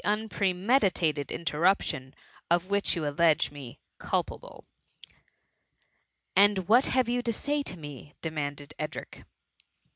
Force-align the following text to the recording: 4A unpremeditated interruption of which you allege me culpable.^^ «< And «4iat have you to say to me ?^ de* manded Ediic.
4A 0.03 0.13
unpremeditated 0.21 1.31
interruption 1.31 2.15
of 2.49 2.65
which 2.71 2.95
you 2.95 3.07
allege 3.07 3.51
me 3.51 3.77
culpable.^^ 3.99 4.65
«< 5.75 6.35
And 6.35 6.57
«4iat 6.65 6.85
have 6.85 7.07
you 7.07 7.21
to 7.21 7.31
say 7.31 7.61
to 7.61 7.77
me 7.77 8.15
?^ 7.77 8.15
de* 8.23 8.31
manded 8.31 8.73
Ediic. 8.79 9.25